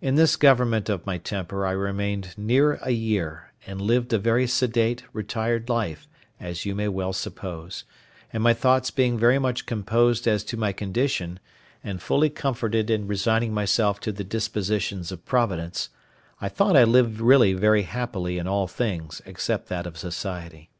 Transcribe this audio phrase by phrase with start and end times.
[0.00, 4.44] In this government of my temper I remained near a year; and lived a very
[4.48, 6.08] sedate, retired life,
[6.40, 7.84] as you may well suppose;
[8.32, 11.38] and my thoughts being very much composed as to my condition,
[11.84, 15.90] and fully comforted in resigning myself to the dispositions of Providence,
[16.40, 20.70] I thought I lived really very happily in all things except that of society.